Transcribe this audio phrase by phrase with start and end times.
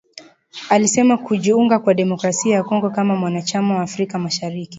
[0.69, 4.69] alisema kujiunga kwa Demokrasia ya Kongo kama mwanachama wa Afrika mashariki